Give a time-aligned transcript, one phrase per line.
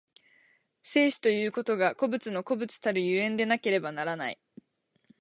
[0.81, 4.39] 生死ということが個物の個物たる所以でなければならない。